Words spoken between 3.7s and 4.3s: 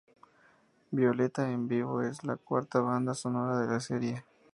serie.